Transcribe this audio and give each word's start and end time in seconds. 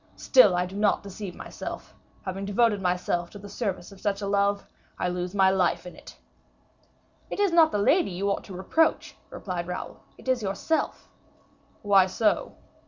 Still 0.15 0.55
I 0.55 0.65
do 0.65 0.75
not 0.75 1.03
deceive 1.03 1.35
myself; 1.35 1.93
having 2.25 2.43
devoted 2.43 2.81
myself 2.81 3.29
to 3.29 3.37
the 3.37 3.47
service 3.47 3.91
of 3.91 4.01
such 4.01 4.19
a 4.19 4.25
love, 4.25 4.65
I 4.97 5.09
will 5.09 5.17
lose 5.17 5.35
my 5.35 5.51
life 5.51 5.85
in 5.85 5.95
it." 5.95 6.17
"It 7.29 7.39
is 7.39 7.51
not 7.51 7.71
the 7.71 7.77
lady 7.77 8.09
you 8.09 8.27
ought 8.27 8.43
to 8.45 8.55
reproach," 8.57 9.15
replied 9.29 9.67
Raoul; 9.67 9.99
"it 10.17 10.27
is 10.27 10.41
yourself." 10.41 11.07
"Why 11.83 12.07
so?" 12.07 12.55